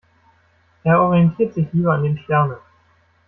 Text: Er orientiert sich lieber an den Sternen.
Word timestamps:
Er 0.83 0.99
orientiert 0.99 1.53
sich 1.53 1.71
lieber 1.73 1.93
an 1.93 2.01
den 2.01 2.17
Sternen. 2.17 2.57